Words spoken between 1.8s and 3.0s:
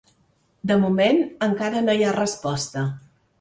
no hi ha resposta.